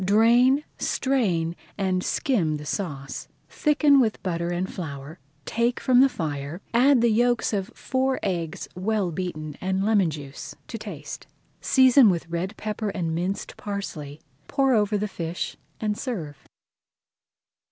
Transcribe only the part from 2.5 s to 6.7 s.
the sauce, thicken with butter and flour, take from the fire,